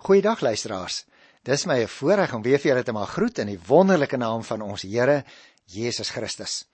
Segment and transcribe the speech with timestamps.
[0.00, 1.02] Goeiedag luisteraars.
[1.44, 4.42] Dis my 'n voorreg om weer vir julle te mag groet in die wonderlike naam
[4.42, 5.24] van ons Here
[5.66, 6.64] Jesus Christus.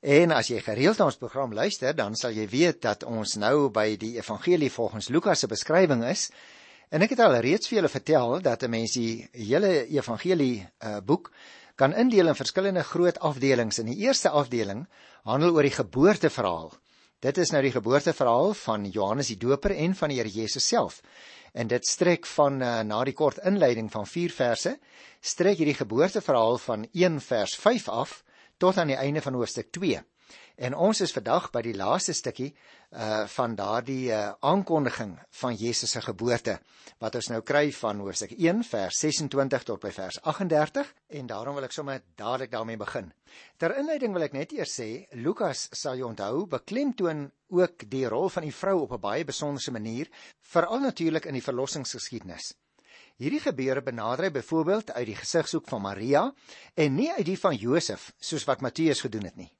[0.00, 3.70] En as jy gereeld na ons program luister, dan sal jy weet dat ons nou
[3.70, 6.30] by die evangelie volgens Lukas se beskrywing is.
[6.90, 10.98] En ek het al reeds vir julle vertel dat 'n mens die hele evangelie uh,
[11.00, 11.30] boek
[11.76, 13.78] kan indeel in verskillende groot afdelings.
[13.78, 14.88] In die eerste afdeling
[15.22, 16.72] handel oor die geboorteverhaal.
[17.20, 21.02] Dit is nou die geboorteverhaal van Johannes die Doper en van die Here Jesus self
[21.54, 24.72] en dit strek van uh, na die kort inleiding van 4 verse
[25.22, 28.16] strek hierdie geboorteverhaal van 1 vers 5 af
[28.58, 30.00] tot aan die einde van hoofstuk 2.
[30.56, 32.50] En ons is vandag by die laaste stukkie
[32.94, 36.58] uh van daardie uh, aankondiging van Jesus se geboorte
[37.02, 41.58] wat ons nou kry van hoofstuk 1 vers 26 tot by vers 38 en daarom
[41.58, 43.10] wil ek sommer dadelik daarmee begin.
[43.58, 48.30] Ter inleiding wil ek net eers sê Lukas sal jy onthou beklemtoon ook die rol
[48.30, 50.08] van die vrou op 'n baie besondere manier,
[50.40, 52.54] veral natuurlik in die verlossingsgeskiedenis.
[53.16, 56.32] Hierdie gebeure benader hy byvoorbeeld uit die gesigshoek van Maria
[56.74, 59.50] en nie uit die van Josef soos wat Matteus gedoen het nie.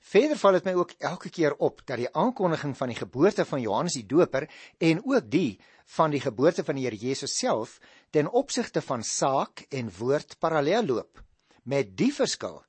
[0.00, 3.60] Verder val dit my ook elke keer op dat die aankondiging van die geboorte van
[3.60, 5.60] Johannes die Doper en ook die
[5.96, 7.78] van die geboorte van die Here Jesus self
[8.10, 11.22] ten opsigte van saak en woord parallel loop
[11.62, 12.62] met die verskil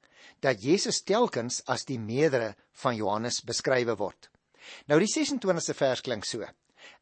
[0.44, 2.53] dat Jesus telkens as die meerdere
[2.84, 4.30] van Johannes beskrywe word.
[4.88, 6.44] Nou die 26ste vers klink so.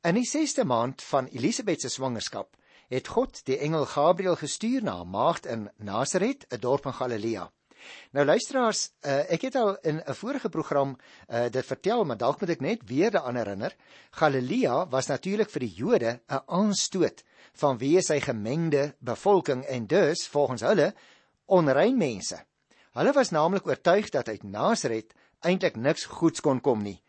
[0.06, 2.58] In die 6ste maand van Elisabet se swangerskap
[2.92, 7.52] het God die engel Gabriël gestuur na 'n maagd in Nasaret, 'n dorp in Galilea.
[8.12, 10.98] Nou luisteraars, uh, ek het al in 'n vorige program
[11.30, 13.76] uh, dit vertel, maar dalk moet ek net weer daaraan herinner.
[14.12, 17.24] Galilea was natuurlik vir die Jode 'n aanstoot
[17.54, 20.94] vanweë sy gemengde bevolking en dus volgens hulle
[21.46, 22.46] onrein mense.
[22.92, 27.02] Hulle was naamlik oortuig dat uit Nasaret eintlik niks goeds kon kom nie.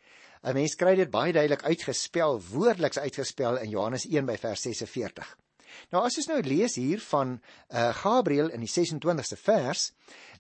[0.43, 5.37] 'n Mens kry dit baie duidelik uitgespel, woordeliks uitgespel in Johannes 1 by vers 46.
[5.93, 9.93] Nou as ons nou lees hier van uh, Gabriël in die 26ste vers,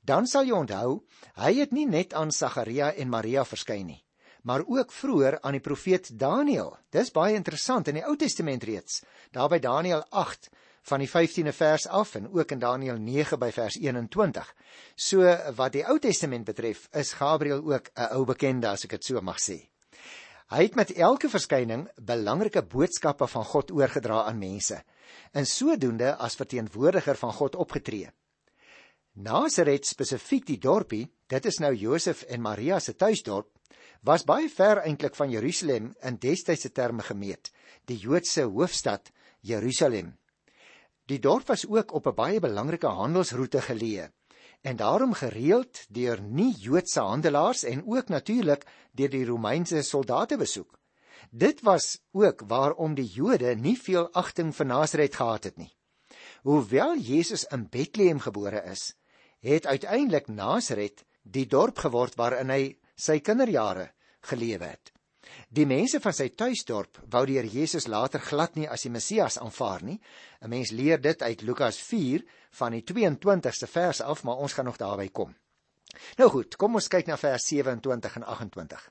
[0.03, 1.03] dan sal jy onthou,
[1.39, 4.01] hy het nie net aan Sagaria en Maria verskyn nie,
[4.42, 6.74] maar ook vroeër aan die profeet Daniël.
[6.90, 9.02] Dis baie interessant in die Ou Testament reeds.
[9.30, 10.51] Daar by Daniël 8
[10.90, 14.55] van die 15de vers af en ook in Daniël 9 by vers 21.
[14.96, 19.05] So wat die Ou Testament betref, is Gabriël ook 'n ou bekende as ek dit
[19.05, 19.69] so mag sê.
[20.52, 24.83] Hy het met elke verskyning belangrike boodskappe van God oorgedra aan mense.
[25.33, 28.11] En sodoende as verteenwoordiger van God opgetree.
[29.14, 33.50] Nasaret spesifiek die dorpie, dit is nou Josef en Maria se tuisdorp,
[34.00, 37.51] was baie ver eintlik van Jerusalem in destydse terme gemeet,
[37.84, 39.12] die Joodse hoofstad
[39.42, 40.14] Jerusalem.
[41.06, 44.08] Die dorp was ook op 'n baie belangrike handelsroete geleë
[44.62, 50.78] en daarom gereeld deur nie-Joodse handelaars en ook natuurlik deur die Romeinse soldate besoek.
[51.30, 55.72] Dit was ook waarom die Jode nie veel agting vir Nasaret gehad het nie.
[56.42, 58.95] Hoewel Jesus in Bethlehem gebore is,
[59.51, 63.91] het uiteindelik Nasaret die dorp geword waarin hy sy kinderjare
[64.30, 64.92] gelewe het.
[65.48, 69.39] Die mense van sy tuisdorp wou die Here Jesus later glad nie as die Messias
[69.39, 70.01] aanvaar nie.
[70.41, 72.25] 'n Mens leer dit uit Lukas 4
[72.58, 75.35] van die 22ste vers af, maar ons gaan nog daarby kom.
[76.19, 78.91] Nou goed, kom ons kyk na vers 27 en 28.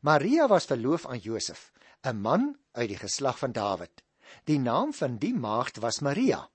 [0.00, 1.72] Maria was verloof aan Josef,
[2.04, 4.02] 'n man uit die geslag van Dawid.
[4.44, 6.48] Die naam van die maagd was Maria.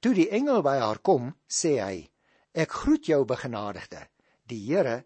[0.00, 2.10] Toe die engel by haar kom, sê hy:
[2.56, 4.06] Ek groet jou begenadigde.
[4.48, 5.02] Die Here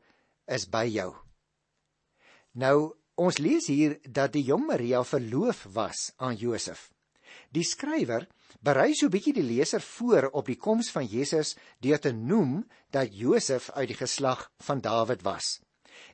[0.47, 1.11] is by jou.
[2.55, 6.93] Nou, ons lees hier dat die jong Maria verloof was aan Josef.
[7.51, 8.29] Die skrywer
[8.63, 12.65] berei so 'n bietjie die leser voor op die koms van Jesus deur te noem
[12.91, 15.61] dat Josef uit die geslag van Dawid was.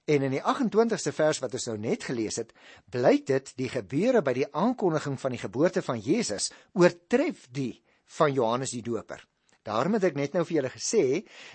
[0.04, 2.52] En in die 28ste vers wat ons nou net gelees het,
[2.90, 8.32] blyk dit die gebeure by die aankondiging van die geboorte van Jesus oortref die van
[8.32, 9.26] Johannes die Doper.
[9.66, 11.04] Daarom het ek net nou vir julle gesê,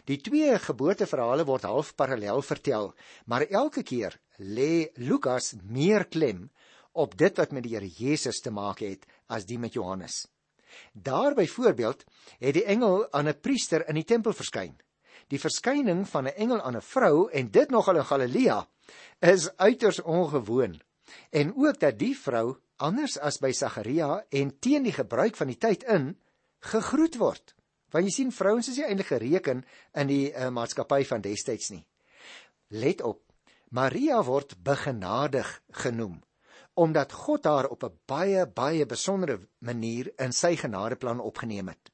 [0.10, 2.92] die twee geboorteverhale word half parallel vertel,
[3.26, 6.50] maar elke keer lê Lukas meer klem
[6.92, 10.26] op dit wat met die Here Jesus te maak het as die met Johannes.
[10.92, 12.04] Daar byvoorbeeld
[12.40, 14.76] het die engel aan 'n priester in die tempel verskyn.
[15.28, 18.68] Die verskyning van 'n engel aan 'n vrou en dit nogal in Galilea
[19.20, 20.82] is uiters ongewoon.
[21.30, 25.58] En ook dat die vrou anders as by Sagaria en teen die gebruik van die
[25.58, 26.18] tyd in
[26.60, 27.56] gegroet word.
[27.92, 29.64] Want jy sien vrouens is nie eintlik gereken
[30.00, 31.84] in die uh, maatskappy van destyds nie.
[32.70, 33.24] Let op.
[33.72, 36.20] Maria word begenadig genoem
[36.80, 41.92] omdat God haar op 'n baie baie besondere manier in sy genadeplan opgeneem het.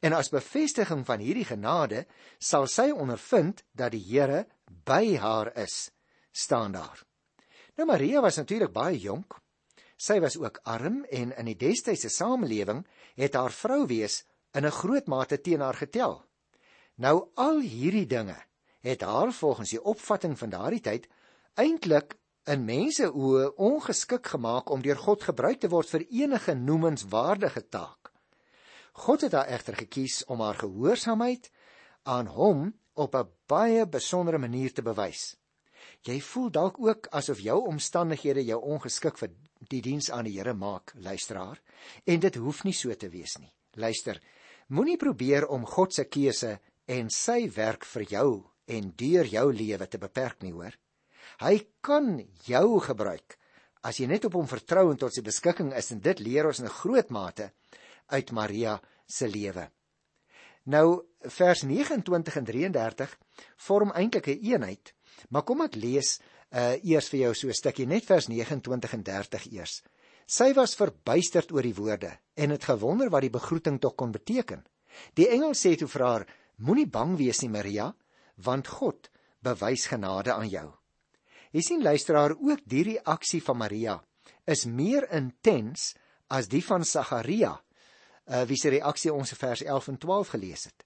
[0.00, 2.06] En as bevestiging van hierdie genade
[2.38, 4.46] sal sy ondervind dat die Here
[4.84, 5.90] by haar is,
[6.32, 7.04] staan daar.
[7.76, 9.38] Nou Maria was natuurlik baie jonk.
[9.96, 14.24] Sy was ook arm en in die destydse samelewing het haar vrou wees
[14.56, 16.24] in 'n groot mate teen haar getel.
[16.96, 18.36] Nou al hierdie dinge
[18.80, 21.08] het haar volgens die opvatting van daardie tyd
[21.54, 22.16] eintlik
[22.46, 28.12] in mense oë ongeskik gemaak om deur God gebruik te word vir enige noemenswaardige taak.
[28.92, 31.50] God het haar egter gekies om haar gehoorsaamheid
[32.02, 35.36] aan hom op 'n baie besondere manier te bewys.
[36.02, 39.30] Jy voel dalk ook asof jou omstandighede jou ongeskik vir
[39.68, 41.60] die diens aan die Here maak, luisteraar,
[42.04, 43.52] en dit hoef nie so te wees nie.
[43.74, 44.20] Luister,
[44.68, 48.28] moenie probeer om God se keuse en sy werk vir jou
[48.66, 50.74] en deur jou lewe te beperk nie, hoor.
[51.42, 53.38] Hy kan jou gebruik
[53.86, 56.60] as jy net op hom vertrou en tot sy beskikking is en dit leer ons
[56.60, 57.52] in 'n groot mate
[58.10, 59.70] uit Maria se lewe.
[60.66, 63.18] Nou vers 29 en 33
[63.56, 64.94] vorm eintlik 'n een eenheid,
[65.30, 66.20] maar kom ek lees
[66.50, 69.82] uh eers vir jou so 'n stukkie net vers 29 en 30 eers.
[70.26, 74.64] Sy was verbuisterd oor die woorde en het gewonder wat die begroeting tog kon beteken.
[75.14, 76.24] Die engel sê toe vir haar:
[76.58, 77.92] Moenie bang wees nie, Maria,
[78.42, 79.10] want God
[79.44, 80.66] bewys genade aan jou.
[81.54, 84.00] Jy sien luisteraar ook die reaksie van Maria
[84.46, 85.92] is meer intens
[86.30, 87.52] as die van Sagaria,
[88.26, 90.84] uh, wie se reaksie ons in vers 11 en 12 gelees het.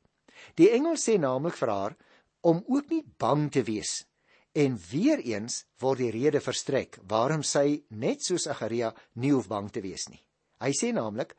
[0.56, 1.96] Die engel sê naamlik vir haar
[2.44, 4.02] om ook nie bang te wees
[4.52, 9.70] en weer eens word die rede verstrek waarom sy net soos Sagaria nie hoef bang
[9.70, 10.20] te wees nie.
[10.60, 11.36] Hy sê naamlik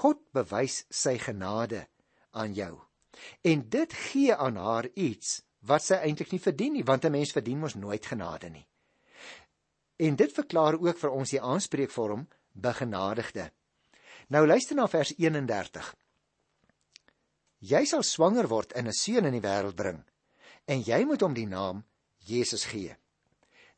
[0.00, 1.86] God bewys sy genade
[2.36, 2.74] aan jou.
[3.42, 7.32] En dit gee aan haar iets wat sy eintlik nie verdien nie, want 'n mens
[7.32, 8.66] verdien mos nooit genade nie.
[9.98, 13.50] En dit verklaar ook vir ons die aanspreekvorm begenadigde.
[14.28, 15.94] Nou luister na vers 31.
[17.58, 20.04] Jy sal swanger word en 'n seun in die wêreld bring
[20.66, 21.84] en jy moet hom die naam
[22.28, 22.96] Jesus gee.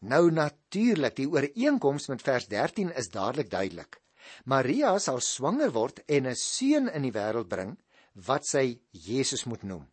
[0.00, 4.00] Nou natuurlik, die ooreenkoms met vers 13 is dadelik duidelik.
[4.44, 7.76] Maria sal swanger word en 'n seun in die wêreld bring
[8.14, 9.87] wat sy Jesus moet noem.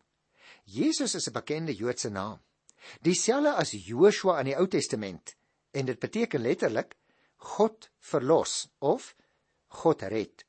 [0.64, 2.40] Jesus is 'n bekende Joodse naam.
[3.02, 5.36] Dieselfde as Joshua in die Ou Testament
[5.72, 6.96] en dit beteken letterlik
[7.36, 9.14] God verlos of
[9.68, 10.44] God red.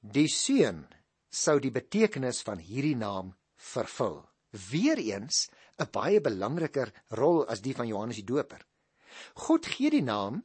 [0.00, 0.86] Die seun
[1.30, 4.22] sou die betekenis van hierdie naam vervul.
[4.50, 5.48] Weereens
[5.78, 8.64] 'n baie belangriker rol as die van Johannes die Doper.
[9.34, 10.42] God gee die naam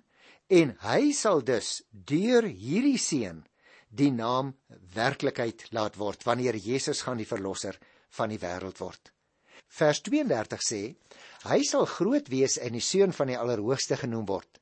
[0.47, 3.45] en hy sal dus deur hierdie seun
[3.89, 4.53] die naam
[4.95, 7.77] werklikheid laat word wanneer Jesus gaan die verlosser
[8.17, 9.11] van die wêreld word.
[9.73, 10.81] Vers 32 sê:
[11.49, 14.59] Hy sal groot wees en die seun van die Allerhoogste genoem word.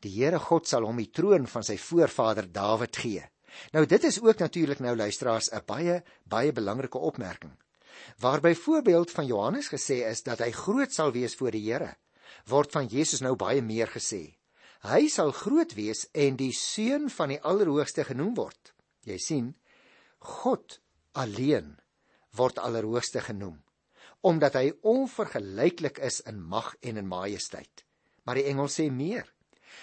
[0.00, 3.24] Die Here God sal hom die troon van sy voorvader Dawid gee.
[3.72, 7.52] Nou dit is ook natuurlik nou luisteraars 'n baie baie belangrike opmerking.
[8.22, 11.94] Waar byvoorbeeld van Johannes gesê is dat hy groot sal wees voor die Here,
[12.50, 14.36] word van Jesus nou baie meer gesê.
[14.84, 18.74] Hy sal groot wees en die seun van die Allerhoogste genoem word.
[19.08, 19.54] Jy sien,
[20.18, 20.80] God
[21.12, 21.76] alleen
[22.36, 23.60] word allerhoogste genoem
[24.24, 27.82] omdat hy onvergelyklik is in mag en in majesteit.
[28.24, 29.26] Maar die engel sê meer.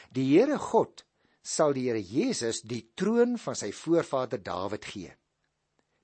[0.10, 1.04] Die Here God
[1.46, 5.14] sal die Here Jesus die troon van sy voorvader Dawid gee.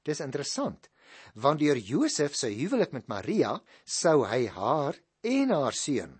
[0.06, 0.86] Dis interessant,
[1.33, 6.18] want deur Josef se huwelik met Maria sou hy haar en haar seun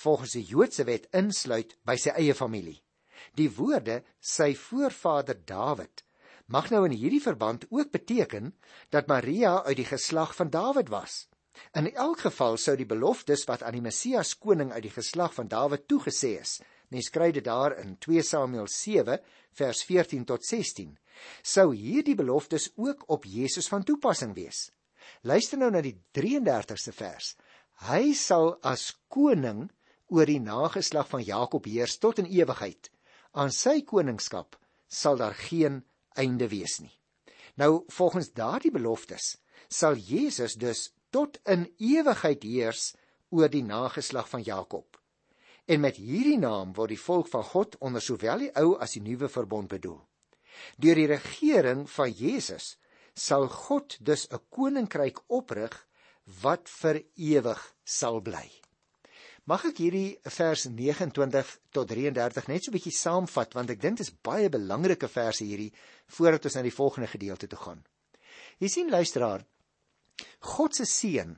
[0.00, 2.78] volgens die Joodse wet insluit by sy eie familie.
[3.36, 6.04] Die woorde sy voorvader Dawid
[6.50, 8.54] mag nou in hierdie verband ook beteken
[8.90, 11.28] dat Maria uit die geslag van Dawid was.
[11.78, 15.50] In elk geval sou die beloftes wat aan die Messias koning uit die geslag van
[15.50, 16.58] Dawid toegesê is,
[16.90, 19.18] mens kry dit daar in 2 Samuel 7
[19.58, 20.92] vers 14 tot 16,
[21.42, 24.70] sou hierdie beloftes ook op Jesus van toepassing wees.
[25.22, 27.34] Luister nou na die 33ste vers.
[27.88, 29.68] Hy sal as koning
[30.10, 32.90] oor die nageslag van Jakob heers tot in ewigheid.
[33.32, 34.58] Aan sy koningskap
[34.90, 35.82] sal daar geen
[36.18, 36.92] einde wees nie.
[37.56, 39.36] Nou volgens daardie beloftes
[39.68, 42.94] sal Jesus dus tot in ewigheid heers
[43.30, 44.99] oor die nageslag van Jakob.
[45.66, 49.02] En met hierdie naam word die volk van God onder sowel die ou as die
[49.02, 50.00] nuwe verbond bedoel.
[50.76, 52.76] Deur die regering van Jesus
[53.14, 55.86] sal God dus 'n koninkryk oprig
[56.42, 58.48] wat vir ewig sal bly.
[59.44, 63.96] Mag ek hierdie vers 29 tot 33 net so 'n bietjie saamvat want ek dink
[63.98, 65.72] dit is baie belangrike verse hierdie
[66.06, 67.84] voordat ons na die volgende gedeelte toe gaan.
[68.58, 69.44] Jy sien luisteraar,
[70.40, 71.36] God se seën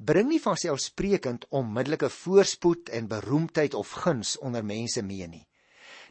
[0.00, 5.46] bring nie van selfsprekend onmiddellike voorspoed en beroemdheid of guns onder mense mee nie.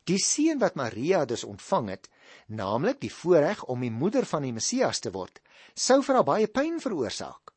[0.05, 2.09] Die seën wat Maria dus ontvang het,
[2.47, 5.41] naamlik die voorreg om die moeder van die Messias te word,
[5.73, 7.53] sou vir haar baie pyn veroorsaak.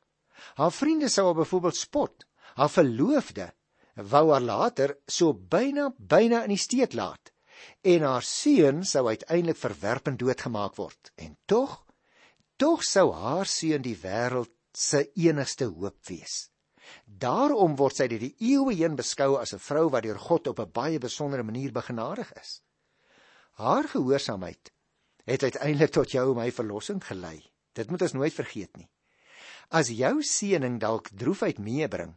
[0.56, 3.52] Haar vriende sou haar byvoorbeeld spot, haar verloofde
[3.94, 7.32] wou haar later so byna byna in die steek laat
[7.82, 11.12] en haar seun sou uiteindelik verwerp en doodgemaak word.
[11.14, 11.84] En tog,
[12.56, 16.48] tog sou haar seun die wêreld se enigste hoop wees.
[17.06, 20.60] Daarom word sy deur die eeue heen beskou as 'n vrou wat deur God op
[20.60, 22.62] 'n baie besondere manier begenadig is.
[23.52, 24.72] Haar gehoorsaamheid
[25.24, 27.52] het uiteindelik tot jou en my verlossing gelei.
[27.72, 28.88] Dit moet ons nooit vergeet nie.
[29.70, 32.16] As jou seëning dalk droefheid meebring,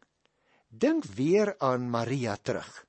[0.70, 2.86] dink weer aan Maria terug.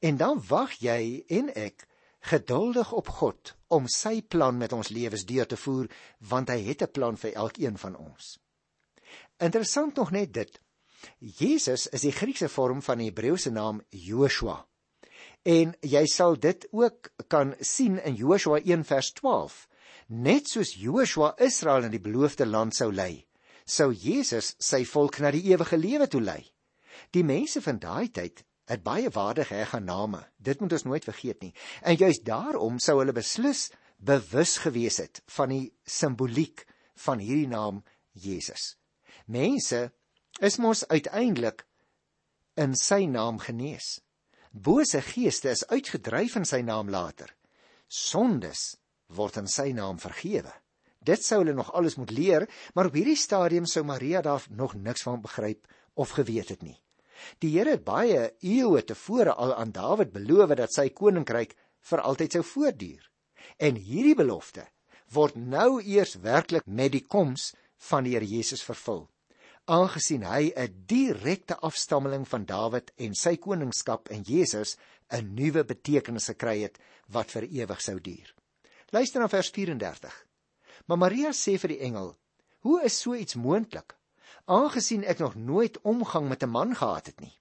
[0.00, 1.86] En dan wag jy en ek
[2.20, 5.88] geduldig op God om sy plan met ons lewens deur te voer,
[6.18, 8.38] want hy het 'n plan vir elkeen van ons.
[9.38, 10.60] Interessant nog net dit.
[11.18, 14.64] Jesus is die Griekse vorm van die Hebreëse naam Joshua.
[15.46, 19.68] En jy sal dit ook kan sien in Joshua 1 vers 12.
[20.08, 23.26] Net soos Joshua Israel in die beloofde land sou lei,
[23.64, 26.40] sou Jesus sy volk na die ewige lewe toe lei.
[27.12, 30.24] Die mense van daai tyd het baie waardige name.
[30.36, 31.54] Dit moet ons nooit vergeet nie.
[31.82, 36.66] En juist daarom sou hulle beslis bewus gewees het van die simboliek
[37.04, 38.77] van hierdie naam Jesus.
[39.28, 39.90] Mense
[40.40, 41.66] is mos uiteindelik
[42.56, 43.98] in sy naam genees.
[44.52, 47.28] Bose geeste is uitgedryf in sy naam later.
[47.88, 48.78] Sondes
[49.12, 50.54] word in sy naam vergewe.
[51.04, 54.74] Dit sou hulle nog alles moet leer, maar op hierdie stadium sou Maria daar nog
[54.74, 56.78] niks van begryp of geweet het nie.
[57.44, 61.52] Die Here het baie eeue tevore al aan Dawid beloof dat sy koninkryk
[61.90, 63.04] vir altyd sou voortduur.
[63.60, 64.64] En hierdie belofte
[65.12, 67.52] word nou eers werklik met die koms
[67.90, 69.04] van die Here Jesus vervul.
[69.68, 74.78] Aangesien hy 'n direkte afstammeling van Dawid en sy koningskap in Jesus
[75.12, 78.34] 'n nuwe betekenis gekry het wat vir ewig sou duur.
[78.90, 80.24] Luister na vers 34.
[80.86, 82.16] Maar Maria sê vir die engel:
[82.60, 83.94] "Hoe is so iets moontlik,
[84.46, 87.38] aangesien ek nog nooit omgang met 'n man gehad het nie?"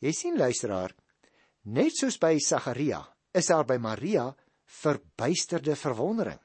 [0.00, 0.94] Jy sien luisteraar,
[1.64, 6.40] net soos by Sagaria, is daar by Maria verbuisterde verwondering.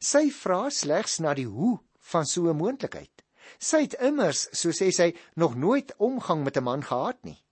[0.00, 3.15] Sy vra slegs na die hoe van so 'n moontlikheid.
[3.58, 7.44] Sy het immers, so sê sy, nog nooit omgang met 'n man gehad nie.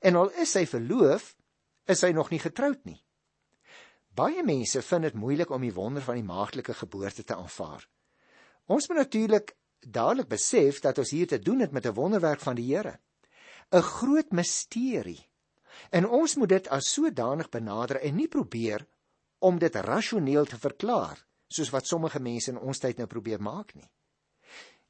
[0.00, 1.36] En al is sy verloof,
[1.86, 3.04] is sy nog nie getroud nie.
[4.14, 7.88] Baie mense vind dit moeilik om die wonder van die maagdelike geboorte te aanvaar.
[8.66, 12.56] Ons moet natuurlik dadelik besef dat ons hier te doen het met 'n wonderwerk van
[12.56, 12.98] die Here.
[13.70, 15.28] 'n Groot misterie.
[15.90, 18.86] En ons moet dit as sodanig benader en nie probeer
[19.38, 23.74] om dit rasioneel te verklaar soos wat sommige mense in ons tyd nou probeer maak
[23.74, 23.88] nie.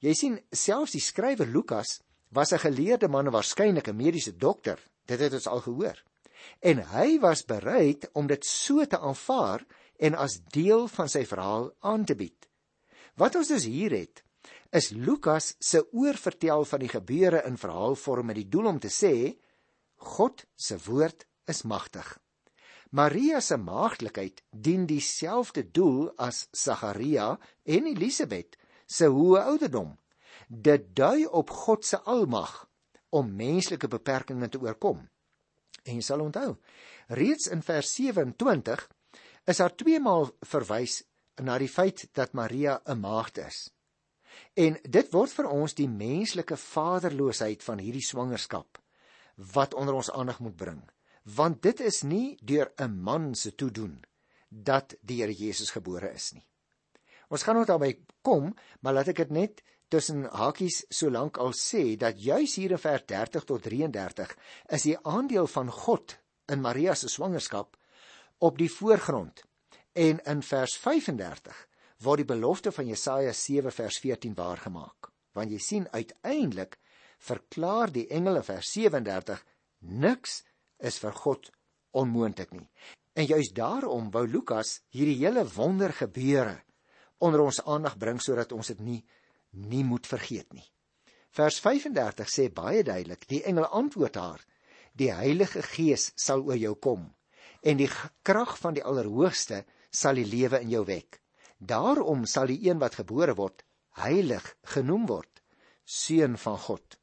[0.00, 2.00] Jy sien, selfs die skrywer Lukas
[2.30, 4.78] was 'n geleerde man en waarskynlik 'n mediese dokter.
[5.06, 6.02] Dit het ons al gehoor
[6.60, 9.64] en hy was bereid om dit so te aanvaar
[9.98, 12.48] en as deel van sy verhaal aan te bied.
[13.18, 14.22] Wat ons dus hier het,
[14.70, 19.34] is Lukas se oorvertel van die gebeure in verhaalvorm met die doel om te sê
[20.14, 22.06] God se woord is magtig.
[22.90, 28.56] Maria se maagdelikheid dien dieselfde doel as Sagaria en Elisabet
[28.88, 29.92] se hoë ouderdom.
[30.48, 32.64] Dit dui op God se almag
[33.12, 35.04] om menslike beperkings te oorkom.
[35.84, 36.56] En jy sal onthou,
[37.08, 38.88] reeds in vers 27
[39.48, 41.02] is daar twee maal verwys
[41.44, 43.70] na die feit dat Maria 'n maagd is.
[44.54, 48.78] En dit word vir ons die menslike vaderloosheid van hierdie swangerskap
[49.54, 50.82] wat onder ons aandag moet bring,
[51.22, 54.04] want dit is nie deur 'n man se toedoen
[54.48, 56.46] dat die Here Jesus gebore is nie.
[57.28, 57.92] Ons gaan nou daarby
[58.24, 62.80] kom, maar laat ek dit net tussen hakies solank al sê dat juis hier in
[62.80, 64.34] vers 30 tot 33
[64.76, 66.16] is die aandeel van God
[66.48, 67.76] in Maria se swangerskap
[68.44, 69.42] op die voorgrond.
[69.92, 71.64] En in vers 35
[72.04, 75.10] word die belofte van Jesaja 7 vers 14 waargemaak.
[75.34, 76.78] Want jy sien uiteindelik
[77.18, 79.42] verklaar die engele vers 37
[79.80, 80.42] niks
[80.78, 81.50] is vir God
[81.96, 82.68] onmoontlik nie.
[83.18, 86.60] En juis daarom wou Lukas hierdie hele wonder gebeure
[87.18, 89.02] onder ons aandag bring sodat ons dit nie
[89.50, 90.66] nie moet vergeet nie.
[91.32, 94.44] Vers 35 sê baie duidelik: Die engel antwoord haar:
[94.92, 97.08] Die Heilige Gees sal oor jou kom
[97.62, 97.90] en die
[98.22, 101.18] krag van die Allerhoogste sal die lewe in jou wek.
[101.58, 103.64] Daarom sal die een wat gebore word
[103.98, 104.44] heilig
[104.74, 105.42] genoem word,
[105.84, 106.98] seun van God.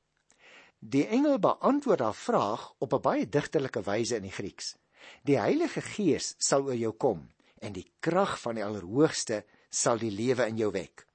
[0.79, 4.75] Die engel beantwoord haar vraag op 'n baie digterlike wyse in die Grieks.
[5.23, 7.29] Die Heilige Gees sal oor jou kom
[7.59, 9.43] en die krag van die Allerhoogste
[9.75, 11.05] sal die lewe in jou wek.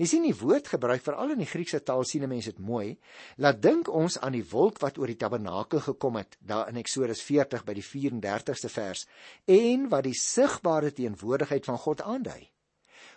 [0.00, 2.96] Jy sien die woord gebruik veral in die Griekse taal sien mense dit mooi.
[3.42, 7.22] Laat dink ons aan die wolk wat oor die tabernakel gekom het daar in Eksodus
[7.26, 9.04] 40 by die 34ste vers
[9.50, 12.40] en wat die sigbare teenwoordigheid van God aandui.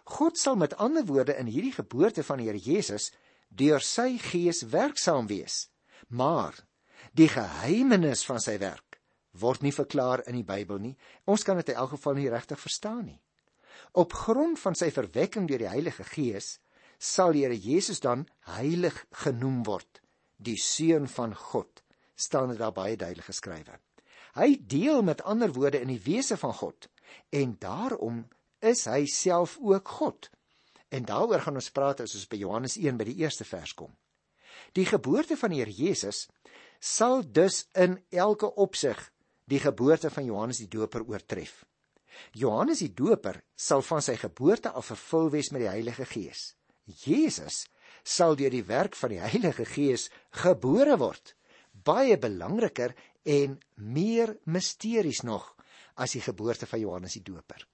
[0.06, 3.12] God sal met ander woorde in hierdie geboorte van die Here Jesus
[3.50, 5.70] deur sy gees werksaam wees.
[6.10, 6.58] Maar
[7.18, 9.00] die geheimenis van sy werk
[9.36, 10.96] word nie verklaar in die Bybel nie.
[11.28, 13.20] Ons kan dit in elk geval nie regtig verstaan nie.
[13.92, 16.60] Op grond van sy verwekking deur die Heilige Gees
[16.98, 20.02] sal die Here Jesus dan heilig genoem word,
[20.38, 21.82] die seun van God.
[22.16, 23.80] staan dit daar baie duidelik geskrywe.
[24.36, 26.88] Hy deel met ander woorde in die wese van God
[27.30, 28.26] en daarom
[28.60, 30.30] is hy self ook God.
[30.90, 33.92] En daaroor gaan ons praat as ons by Johannes 1 by die eerste vers kom.
[34.76, 36.26] Die geboorte van die Here Jesus
[36.80, 39.00] sal dus in elke opsig
[39.52, 41.64] die geboorte van Johannes die Doper oortref.
[42.34, 46.54] Johannes die Doper sal van sy geboorte af vervul wees met die Heilige Gees.
[46.86, 47.66] Jesus
[48.04, 50.10] sal deur die werk van die Heilige Gees
[50.42, 51.34] gebore word.
[51.72, 52.94] Baie belangriker
[53.26, 55.56] en meer misteries nog
[55.96, 57.66] as die geboorte van Johannes die Doper.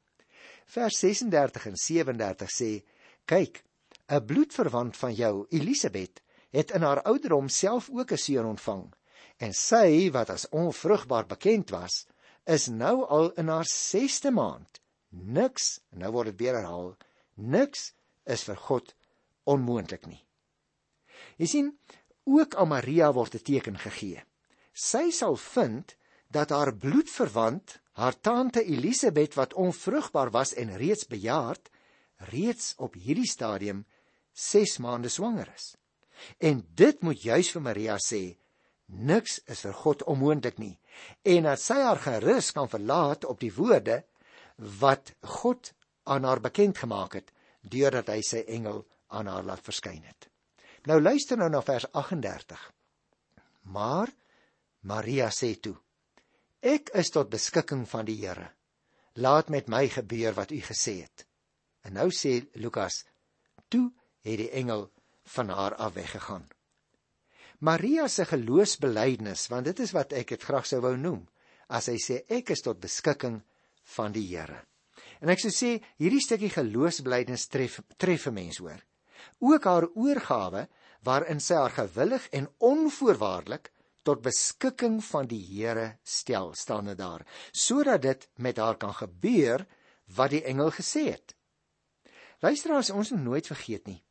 [0.72, 2.72] Vers 36 en 37 sê:
[3.26, 3.64] "Kyk,
[4.08, 6.22] 'n bloedverwant van jou, Elisabet,
[6.52, 8.94] het in haar ouderdom self ook 'n seun ontvang
[9.38, 12.06] en sy wat as onvrugbaar bekend was,
[12.46, 14.82] is nou al in haar 6ste maand.
[15.10, 16.96] Niks, nou word dit weer herhaal,
[17.36, 17.92] niks
[18.24, 18.94] is vir God
[19.50, 20.22] onmoontlik nie.
[21.38, 21.72] Jy sien,
[22.30, 24.24] ook aan Maria word 'n teken gegee.
[24.74, 25.96] Sy sal vind
[26.30, 31.70] dat haar bloedverwant, haar tante Elisabet wat onvrugbaar was en reeds bejaard,
[32.32, 33.86] reeds op hierdie stadium
[34.34, 35.76] 6 maande swanger is.
[36.38, 38.38] En dit moet juis vir Maria sê,
[38.92, 40.76] Niks is vir God onmoontlik nie
[41.24, 44.02] en dat sy haar gerus kan verlaat op die woorde
[44.82, 45.72] wat God
[46.04, 47.32] aan haar bekend gemaak het
[47.62, 48.84] deurdat hy sy engel
[49.16, 50.28] aan haar laat verskyn het.
[50.90, 52.62] Nou luister nou na vers 38.
[53.62, 54.10] Maar
[54.82, 55.76] Maria sê toe:
[56.62, 58.50] Ek is tot beskikking van die Here.
[59.14, 61.26] Laat met my gebeur wat u gesê het.
[61.86, 63.04] En nou sê Lukas:
[63.70, 63.92] Toe
[64.26, 64.90] het die engel
[65.36, 66.48] van haar af weggegaan.
[67.62, 71.22] Maria se geloofsbelijdenis, want dit is wat ek dit graag sou wou noem,
[71.70, 73.38] as hy sê ek is tot beskikking
[73.96, 74.64] van die Here.
[75.22, 78.82] En ek sou sê hierdie stukkie geloofsbelijdenis tref tref 'n mens hoor.
[79.40, 80.68] Ook haar oorgawe
[81.06, 83.72] waarin sy haar gewillig en onvoorwaardelik
[84.04, 89.68] tot beskikking van die Here stel, staan dit daar, sodat dit met haar kan gebeur
[90.16, 91.36] wat die engel gesê het.
[92.42, 94.02] Luisteraars, ons moet nooit vergeet nie.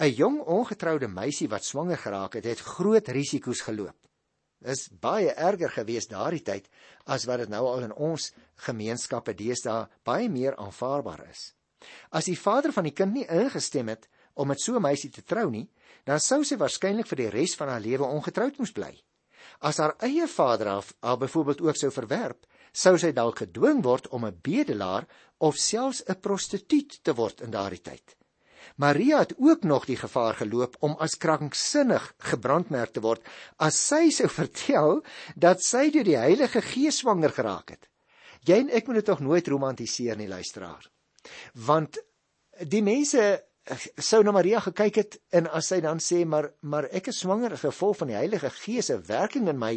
[0.00, 3.96] 'n Jong ongetroude meisie wat swanger geraak het, het groot risiko's geloop.
[4.64, 6.68] Dis baie erger gewees daardie tyd
[7.04, 8.30] as wat dit nou al in ons
[8.64, 11.52] gemeenskappe deesdae baie meer aanvaarbaar is.
[12.10, 15.22] As die vader van die kind nie ingestem het om met so 'n meisie te
[15.22, 15.68] trou nie,
[16.04, 18.96] dan sou sy waarskynlik vir die res van haar lewe ongetroud moes bly.
[19.60, 24.08] As haar eie vader haar, haar byvoorbeeld ook sou verwerp, sou sy dalk gedwing word
[24.08, 25.06] om 'n bedelaar
[25.38, 28.16] of selfs 'n prostituut te word in daardie tyd.
[28.76, 33.26] Maria het ook nog die gevaar geloop om as kranksinnig gebrandmerk te word
[33.58, 35.02] as sy sou vertel
[35.36, 37.86] dat sy deur die Heilige Gees swanger geraak het.
[38.48, 40.86] Jy en ek moet dit tog nooit romantiseer nie, luisteraar.
[41.66, 41.98] Want
[42.68, 46.88] die mense eh, sou na Maria gekyk het en as sy dan sê maar maar
[46.96, 49.74] ek is swanger as gevolg van die Heilige Gees se werking in my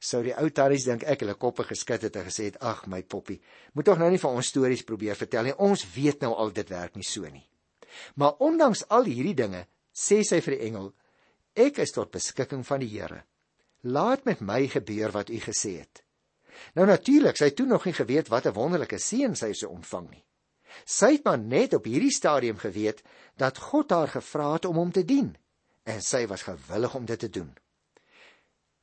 [0.00, 3.02] sou die ou tannies dink ek hulle koppe geskit het en gesê het ag my
[3.02, 3.40] poppie
[3.72, 6.72] moet tog nou nie vir ons stories probeer vertel nie ons weet nou al dit
[6.72, 7.44] werk nie so nie
[8.14, 10.92] Maar ondanks al hierdie dinge, sê sy vir die engel:
[11.54, 13.24] Ek is tot beskikking van die Here.
[13.82, 16.04] Laat met my gebeur wat u gesê het.
[16.74, 20.10] Nou natuurlik, sy het toe nog nie geweet wat 'n wonderlike seën sy sou ontvang
[20.10, 20.24] nie.
[20.84, 23.02] Sy het maar net op hierdie stadium geweet
[23.36, 25.36] dat God haar gevra het om hom te dien
[25.84, 27.50] en sy was gewillig om dit te doen.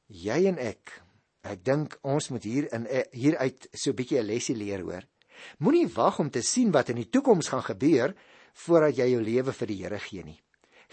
[0.08, 1.02] Jy en ek,
[1.42, 5.06] ek dink ons moet hier in hieruit so 'n bietjie 'n lesie leer hoor.
[5.58, 8.16] Moenie wag om te sien wat in die toekoms gaan gebeur
[8.66, 10.40] voordat jy jou lewe vir die Here gee nie.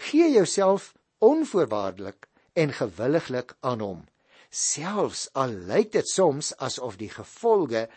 [0.09, 4.03] Gee jouself onvoorwaardelik en gewilliglik aan hom.
[4.49, 7.87] Selfs al lyk dit soms asof die gevolge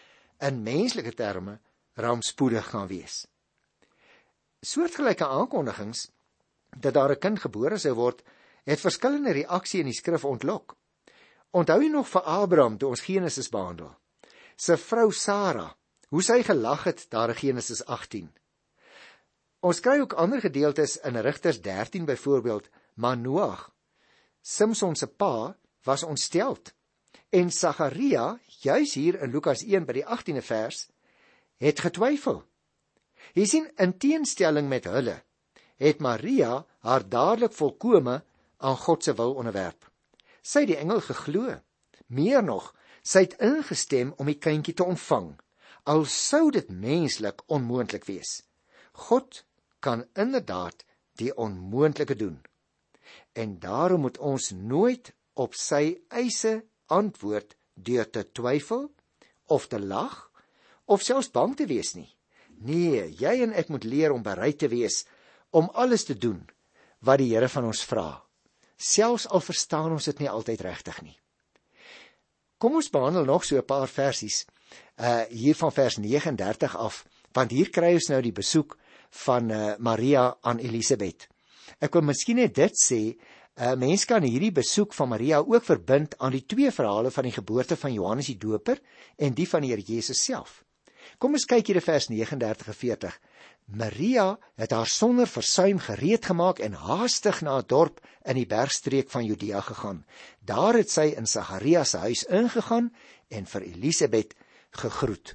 [0.40, 1.58] in menslike terme
[2.00, 3.26] rampspoedig gaan wees.
[4.60, 6.08] Soortgelyke aankondigings
[6.76, 8.22] dat daar 'n kind gebore sou word,
[8.64, 10.76] het verskillende reaksies in die skrif ontlok.
[11.50, 13.96] Onthou jy nog vir Abraham toe ons Genesis behandel?
[14.56, 15.76] Sy vrou Sara,
[16.08, 18.30] hoe sy gelag het daar in Genesis 18.
[19.60, 23.68] Ons kry ook ander gedeeltes in Rigters 13 byvoorbeeld, maar Noag,
[24.40, 26.72] Samson se pa, was ontsteld.
[27.28, 30.86] En Sagaria, juis hier in Lukas 1 by die 18de vers,
[31.60, 32.40] het getwyfel.
[33.36, 35.18] Jy sien, in teenstelling met hulle,
[35.76, 38.22] het Maria haar dadelik volkome
[38.56, 39.84] aan God se wil onderwerp.
[40.40, 41.60] Sy het die engel geglo.
[42.08, 42.72] Meer nog,
[43.04, 45.34] sy het ingestem om die kindjie te ontvang,
[45.84, 48.40] al sou dit menslik onmoontlik wees.
[49.08, 49.44] God
[49.80, 50.84] kan inderdaad
[51.20, 52.38] die onmoontlike doen.
[53.32, 58.90] En daarom moet ons nooit op sy eise antwoord deur te twyfel
[59.46, 60.30] of te lag
[60.84, 62.08] of selfs bang te wees nie.
[62.60, 65.04] Nee, jy en ek moet leer om bereid te wees
[65.50, 66.42] om alles te doen
[67.06, 68.20] wat die Here van ons vra,
[68.76, 71.16] selfs al verstaan ons dit nie altyd regtig nie.
[72.60, 74.44] Kom ons behandel nog so 'n paar versies
[75.00, 78.76] uh hier van vers 39 af, want hier kry ons nou die besoek
[79.10, 81.28] van uh Maria aan Elisabet.
[81.78, 83.16] Ek wil miskien net dit sê,
[83.60, 87.24] 'n uh, mens kan hierdie besoek van Maria ook verbind aan die twee verhale van
[87.24, 88.80] die geboorte van Johannes die Doper
[89.18, 90.64] en die van die Here Jesus self.
[91.18, 93.18] Kom ons kyk hier in vers 39 en 40.
[93.70, 99.10] Maria het haar sonder versuim gereed gemaak en haastig na 'n dorp in die bergstreek
[99.10, 100.04] van Judea gegaan.
[100.40, 102.92] Daar het sy in Sagaria se huis ingegaan
[103.28, 104.34] en vir Elisabet
[104.70, 105.34] gegroet.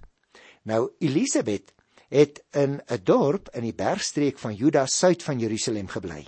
[0.63, 1.74] Nou Elisabet
[2.09, 6.27] het in 'n dorp in die bergstreek van Juda suid van Jerusalem gebly.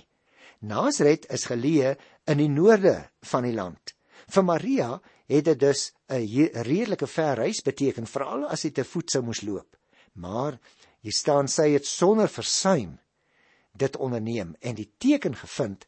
[0.60, 3.94] Nasaret is geleë in die noorde van die land.
[4.26, 9.10] Vir Maria het dit dus 'n redelike ver reis beteken veral as sy te voet
[9.10, 9.76] sou moes loop.
[10.12, 10.58] Maar
[11.00, 12.98] hier staan sy het sonder versuim
[13.72, 15.86] dit onderneem en die teken gevind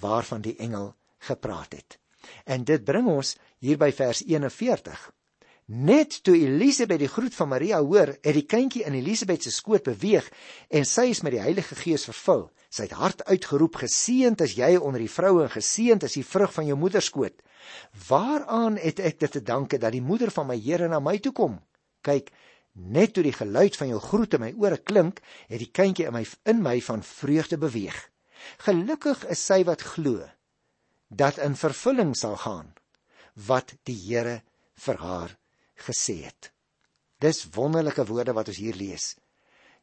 [0.00, 1.98] waarvan die engel gepraat het.
[2.44, 5.12] En dit bring ons hier by vers 41.
[5.72, 9.86] Net toe Elisabet die groet van Maria hoor, het die kindjie in Elisabet se skoot
[9.86, 10.26] beweeg
[10.68, 12.42] en sy is met die Heilige Gees vervul.
[12.68, 16.52] Sy het hard uitgeroep: "Geseënd is jy onder die vroue en geseënd is die vrug
[16.52, 17.40] van jou moederskoot."
[18.08, 21.32] Waaraan het ek dit te danke dat die moeder van my Here na my toe
[21.32, 21.58] kom?
[22.02, 22.28] Kyk,
[22.74, 26.12] net toe die geluid van jou groet in my ore klink, het die kindjie in
[26.12, 28.10] my in my van vreugde beweeg.
[28.58, 30.28] Gelukkig is sy wat glo
[31.08, 32.74] dat in vervulling sal gaan
[33.32, 34.42] wat die Here
[34.74, 35.38] vir haar
[35.86, 36.52] gesê het.
[37.22, 39.12] Dis wonderlike woorde wat ons hier lees.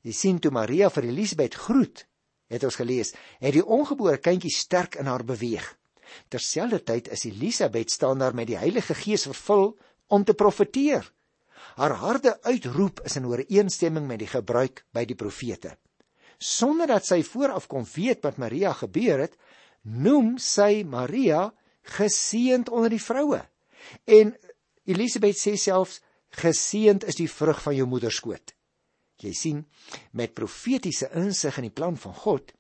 [0.04, 2.06] Jy sien toe Maria vir Elisabet groet,
[2.50, 5.66] het ons gelees, het die ongebore kindjie sterk in haar beweeg.
[6.34, 9.74] Terselfdertyd is Elisabet staan daar met die Heilige Gees vervul
[10.08, 11.06] om te profeteer.
[11.78, 15.76] Haar harde uitroep is in ooreenstemming met die gebruik by die profete.
[16.40, 19.36] Sonder dat sy vooraf kon weet wat Maria gebeur het,
[19.84, 21.50] noem sy Maria
[21.98, 23.42] geseënd onder die vroue.
[24.08, 24.34] En
[24.90, 26.00] Elisabet sê selfs
[26.40, 28.54] geseënd is die vrug van jou moederskoot.
[29.20, 29.60] Jy sien,
[30.16, 32.54] met profetiese insig in die plan van God,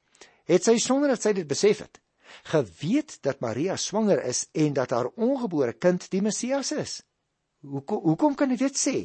[0.49, 2.01] het sy sonder dat sy dit besef het,
[2.51, 6.99] geweet dat Maria swanger is en dat haar ongebore kind die Messias is.
[7.65, 8.97] Hoekom hoekom kan ek dit sê?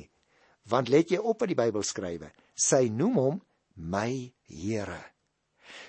[0.71, 2.31] Want let jy op wat die Bybel skrywe.
[2.55, 3.43] Sy noem hom
[3.75, 5.01] my Here.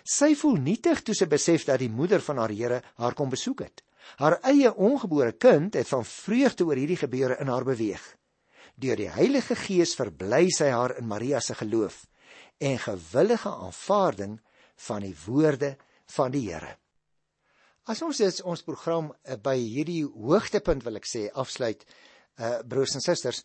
[0.08, 3.66] Sy voel nietig toe sy besef dat die moeder van haar Here haar kom besoek
[3.66, 3.84] het.
[4.16, 8.04] Haar eie ongebore kind het van vreugde oor hierdie gebeure in haar beweeg.
[8.76, 12.06] Deur die Heilige Gees verbly sy haar in Maria se geloof
[12.58, 14.40] en gewillige aanvaarding
[14.88, 15.76] van die woorde
[16.16, 16.76] van die Here.
[17.86, 21.86] As ons dit ons program uh, by hierdie hoogtepunt wil ek sê afsluit,
[22.36, 23.44] uh broers en susters,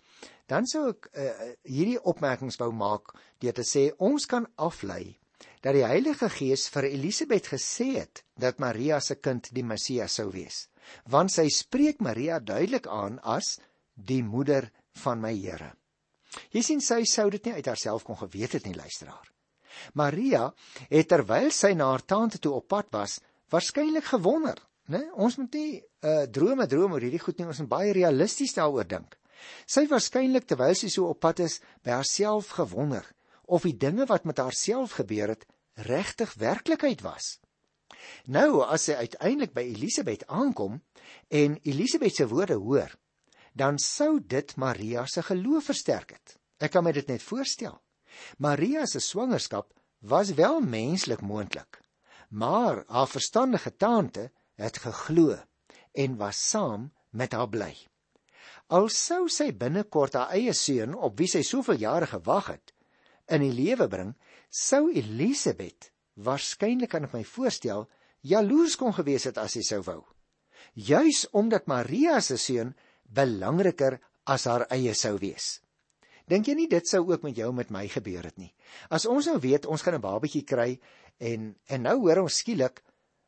[0.51, 5.20] dan sou ek uh, hierdie opmerkings wou maak deur te sê ons kan aflei
[5.61, 10.31] dat die Heilige Gees vir Elisabet gesê het dat Maria se kind die Messias sou
[10.33, 10.68] wees,
[11.05, 13.59] want sy spreek Maria duidelik aan as
[13.94, 14.70] die moeder
[15.05, 15.74] van my Here.
[16.55, 19.26] Jy sien sy sou dit nie uit haarself kon geweet het nie, luisteraar.
[19.94, 20.48] Maria
[20.88, 23.18] het terwyl sy na haar tante toe op pad was,
[23.50, 24.59] waarskynlik gewonder,
[24.90, 25.03] né?
[25.14, 28.55] Ons moet nie 'n uh, drome droom oor hierdie goed nie, ons moet baie realisties
[28.55, 29.16] daaroor dink.
[29.66, 33.05] Sy waarskynlik terwyl sy so op pad is, by haarself gewonder
[33.51, 37.39] of die dinge wat met haarself gebeur het, regtig werklikheid was.
[38.31, 40.79] Nou as sy uiteindelik by Elisabet aankom
[41.29, 42.95] en Elisabet se woorde hoor,
[43.53, 46.37] dan sou dit Maria se geloof versterk het.
[46.63, 47.81] Ek kan my dit net voorstel.
[48.39, 51.81] Maria se swangerskap was wel menslik moontlik,
[52.29, 55.39] maar haar verstandige tante het geglo
[55.93, 57.75] en was saam met haar bly.
[58.71, 62.75] Al sou sy binnekort haar eie seun op wie sy soveel jare gewag het
[63.31, 64.14] in die lewe bring,
[64.51, 65.90] sou Elisabet
[66.21, 67.87] waarskynlik ek my voorstel
[68.27, 70.03] jaloers kon gewees het as sy sou wou.
[70.75, 72.75] Juis omdat Maria se seun
[73.09, 75.61] belangriker as haar eie sou wees.
[76.31, 78.53] Dink jy nie dit sou ook met jou met my gebeur het nie?
[78.90, 80.79] As ons nou weet ons gaan 'n babatjie kry
[81.19, 82.83] en en nou hoor ons skielik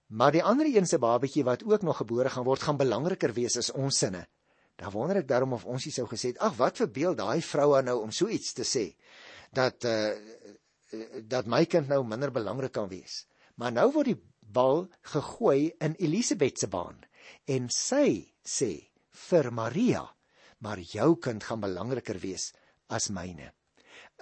[0.09, 3.57] maar die ander een se babatjie wat ook nog gebore gaan word gaan belangriker wees
[3.57, 4.27] as ons sinne.
[4.77, 7.83] Dan wonder ek daarom of ons nie sou gesê het, ag wat verbeel daai vroue
[7.83, 8.95] nou om so iets te sê
[9.55, 10.13] dat uh
[11.25, 13.23] dat my kind nou minder belangrik kan wees.
[13.57, 14.83] Maar nou word die bal
[15.15, 16.99] gegooi in Elisabet se baan
[17.49, 18.91] en sy sê
[19.29, 20.03] vir Maria,
[20.61, 22.51] maar jou kind gaan belangriker wees
[22.93, 23.55] as myne.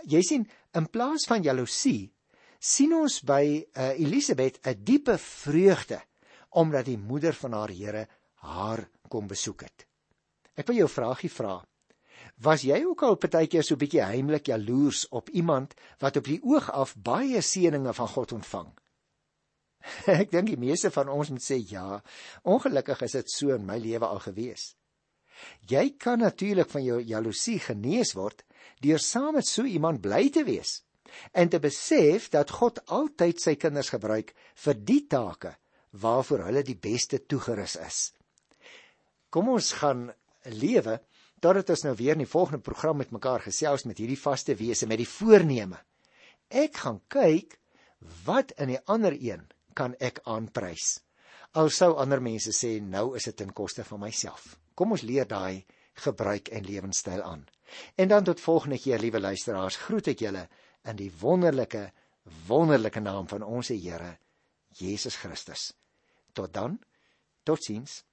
[0.06, 0.46] Jy sien,
[0.78, 2.12] in plaas van jaloesie,
[2.60, 6.00] sien ons by uh, Elisabet 'n diepe vreugde
[6.50, 8.06] omdat die moeder van haar Here
[8.46, 9.86] haar kom besoek het.
[10.56, 11.64] Ek wil jou 'n vraagie vra.
[12.40, 16.70] Was jy ook al partykeer so bietjie heimlik jaloers op iemand wat op die oog
[16.72, 18.70] af baie seëninge van God ontvang?
[20.20, 22.00] Ek dink die meeste van ons moet sê ja.
[22.48, 24.74] Ongelukkig is dit so in my lewe al gewees.
[25.68, 28.44] Jy kan natuurlik van jou jaloesie genees word
[28.84, 30.80] deur saam met so iemand bly te wees
[31.36, 34.32] en te besef dat God altyd sy kinders gebruik
[34.64, 35.56] vir die take
[36.00, 38.00] waarvoor hulle die beste toegerus is.
[39.28, 40.08] Kom ons gaan
[40.56, 41.00] lewe
[41.40, 44.86] totdat ons nou weer in die volgende program met mekaar gesels met hierdie vaste wese
[44.86, 45.78] met die voorneme.
[46.48, 47.56] Ek gaan kyk
[48.26, 50.98] wat in die ander een kan ek aanprys.
[51.56, 54.56] Al sou ander mense sê nou is dit ten koste van myself.
[54.74, 55.64] Kom ons leer daai
[56.04, 57.46] gebruik en lewenstyl aan.
[57.96, 60.46] En dan tot volgende keer, liewe luisteraars, groet ek julle
[60.88, 61.90] in die wonderlike
[62.46, 64.16] wonderlike naam van ons Here
[64.78, 65.72] Jesus Christus.
[66.32, 66.78] Tot dan.
[67.42, 68.04] Totsiens.